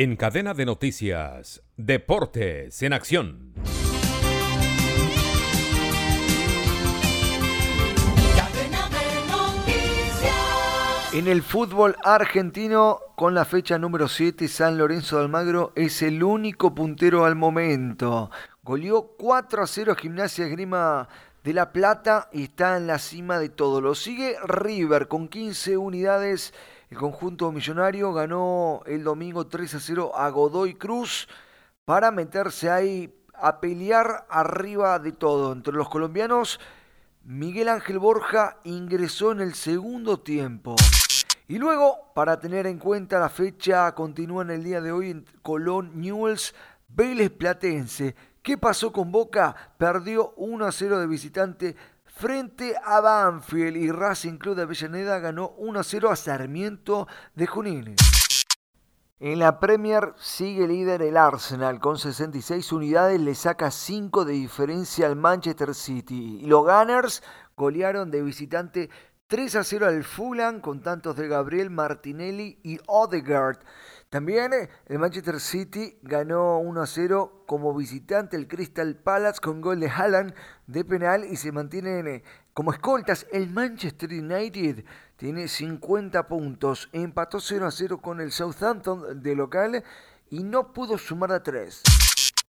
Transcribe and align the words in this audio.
En 0.00 0.14
cadena 0.14 0.54
de 0.54 0.64
noticias, 0.64 1.60
Deportes 1.76 2.84
en 2.84 2.92
Acción. 2.92 3.52
En 11.12 11.26
el 11.26 11.42
fútbol 11.42 11.96
argentino, 12.04 13.00
con 13.16 13.34
la 13.34 13.44
fecha 13.44 13.76
número 13.76 14.06
7, 14.06 14.46
San 14.46 14.78
Lorenzo 14.78 15.16
de 15.16 15.24
Almagro 15.24 15.72
es 15.74 16.00
el 16.02 16.22
único 16.22 16.76
puntero 16.76 17.24
al 17.24 17.34
momento. 17.34 18.30
Goleó 18.62 19.16
4 19.18 19.64
a 19.64 19.66
0 19.66 19.92
a 19.94 19.96
Gimnasia 19.96 20.46
Grima 20.46 21.08
de 21.42 21.54
La 21.54 21.72
Plata 21.72 22.28
y 22.32 22.44
está 22.44 22.76
en 22.76 22.86
la 22.86 23.00
cima 23.00 23.40
de 23.40 23.48
todo. 23.48 23.80
Lo 23.80 23.96
sigue 23.96 24.36
River 24.46 25.08
con 25.08 25.26
15 25.26 25.76
unidades. 25.76 26.54
El 26.90 26.96
conjunto 26.96 27.52
millonario 27.52 28.14
ganó 28.14 28.80
el 28.86 29.04
domingo 29.04 29.46
3 29.46 29.74
a 29.74 29.80
0 29.80 30.12
a 30.14 30.30
Godoy 30.30 30.74
Cruz 30.74 31.28
para 31.84 32.10
meterse 32.10 32.70
ahí 32.70 33.14
a 33.34 33.60
pelear 33.60 34.26
arriba 34.30 34.98
de 34.98 35.12
todo. 35.12 35.52
Entre 35.52 35.74
los 35.74 35.90
colombianos, 35.90 36.58
Miguel 37.24 37.68
Ángel 37.68 37.98
Borja 37.98 38.56
ingresó 38.64 39.32
en 39.32 39.40
el 39.40 39.54
segundo 39.54 40.20
tiempo. 40.20 40.76
Y 41.46 41.58
luego, 41.58 42.10
para 42.14 42.40
tener 42.40 42.66
en 42.66 42.78
cuenta 42.78 43.20
la 43.20 43.28
fecha, 43.28 43.94
continúa 43.94 44.42
en 44.42 44.50
el 44.50 44.64
día 44.64 44.80
de 44.80 44.92
hoy 44.92 45.10
en 45.10 45.26
Colón 45.42 45.92
Newells, 46.00 46.54
Vélez 46.88 47.30
Platense. 47.30 48.14
¿Qué 48.42 48.56
pasó 48.56 48.92
con 48.92 49.12
Boca? 49.12 49.54
Perdió 49.76 50.32
1 50.36 50.64
a 50.64 50.72
0 50.72 51.00
de 51.00 51.06
visitante 51.06 51.76
frente 52.18 52.74
a 52.84 53.00
Banfield 53.00 53.76
y 53.76 53.92
Racing 53.92 54.38
Club 54.38 54.56
de 54.56 54.62
Avellaneda 54.62 55.20
ganó 55.20 55.50
1 55.56 55.78
a 55.78 55.84
0 55.84 56.10
a 56.10 56.16
Sarmiento 56.16 57.06
de 57.36 57.46
Junín. 57.46 57.94
En 59.20 59.38
la 59.38 59.60
Premier 59.60 60.14
sigue 60.16 60.66
líder 60.66 61.02
el 61.02 61.16
Arsenal 61.16 61.78
con 61.78 61.96
66 61.96 62.72
unidades, 62.72 63.20
le 63.20 63.36
saca 63.36 63.70
5 63.70 64.24
de 64.24 64.32
diferencia 64.32 65.06
al 65.06 65.14
Manchester 65.14 65.76
City. 65.76 66.40
Y 66.42 66.46
los 66.46 66.64
Gunners 66.64 67.22
golearon 67.56 68.10
de 68.10 68.22
visitante 68.22 68.90
3 69.28 69.56
a 69.56 69.62
0 69.62 69.86
al 69.88 70.04
Fulham 70.04 70.62
con 70.62 70.80
tantos 70.80 71.14
de 71.16 71.28
Gabriel 71.28 71.68
Martinelli 71.68 72.58
y 72.62 72.80
Odegaard. 72.86 73.58
También 74.08 74.54
eh, 74.54 74.70
el 74.86 74.98
Manchester 74.98 75.38
City 75.38 75.98
ganó 76.00 76.56
1 76.60 76.80
a 76.80 76.86
0 76.86 77.44
como 77.46 77.74
visitante 77.74 78.38
el 78.38 78.48
Crystal 78.48 78.96
Palace 78.96 79.38
con 79.42 79.60
gol 79.60 79.80
de 79.80 79.90
Haaland 79.90 80.34
de 80.66 80.82
penal 80.82 81.26
y 81.26 81.36
se 81.36 81.52
mantienen 81.52 82.08
eh, 82.08 82.22
como 82.54 82.72
escoltas. 82.72 83.26
El 83.30 83.50
Manchester 83.50 84.08
United 84.10 84.86
tiene 85.18 85.46
50 85.46 86.26
puntos, 86.26 86.88
empató 86.92 87.38
0 87.38 87.66
a 87.66 87.70
0 87.70 87.98
con 87.98 88.22
el 88.22 88.32
Southampton 88.32 89.22
de 89.22 89.36
local 89.36 89.84
y 90.30 90.42
no 90.42 90.72
pudo 90.72 90.96
sumar 90.96 91.32
a 91.32 91.42
3. 91.42 91.82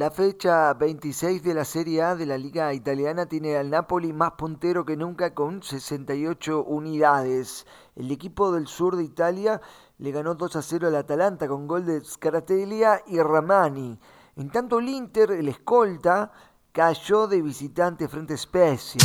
La 0.00 0.10
fecha 0.10 0.72
26 0.72 1.42
de 1.42 1.52
la 1.52 1.66
Serie 1.66 2.00
A 2.00 2.16
de 2.16 2.24
la 2.24 2.38
Liga 2.38 2.72
Italiana 2.72 3.26
tiene 3.26 3.58
al 3.58 3.68
Napoli 3.68 4.14
más 4.14 4.32
puntero 4.32 4.86
que 4.86 4.96
nunca 4.96 5.34
con 5.34 5.62
68 5.62 6.64
unidades. 6.64 7.66
El 7.96 8.10
equipo 8.10 8.50
del 8.50 8.66
sur 8.66 8.96
de 8.96 9.04
Italia 9.04 9.60
le 9.98 10.10
ganó 10.10 10.34
2 10.36 10.56
a 10.56 10.62
0 10.62 10.88
al 10.88 10.96
Atalanta 10.96 11.46
con 11.48 11.66
gol 11.66 11.84
de 11.84 12.02
Scaratellia 12.02 13.02
y 13.08 13.18
Ramani. 13.18 14.00
En 14.36 14.48
tanto 14.48 14.78
el 14.78 14.88
Inter, 14.88 15.32
el 15.32 15.48
escolta, 15.48 16.32
cayó 16.72 17.26
de 17.26 17.42
visitante 17.42 18.08
frente 18.08 18.32
a 18.32 18.38
Spezia. 18.38 19.02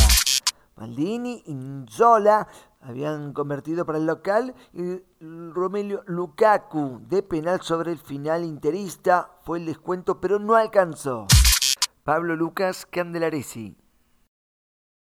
Maldini 0.78 1.44
y 1.46 1.92
Zola 1.92 2.48
habían 2.86 3.33
convertido 3.33 3.86
para 3.86 3.97
el 3.97 4.05
local 4.05 4.53
y 4.73 5.02
Romelio 5.19 6.03
Lukaku 6.05 7.02
de 7.08 7.23
penal 7.23 7.61
sobre 7.61 7.91
el 7.91 7.97
final 7.97 8.44
interista 8.44 9.31
fue 9.44 9.59
el 9.59 9.66
descuento 9.66 10.22
pero 10.22 10.39
no 10.39 10.55
alcanzó. 10.55 11.28
Pablo 12.03 12.36
Lucas 12.36 12.86
Candelaresi. 12.86 13.75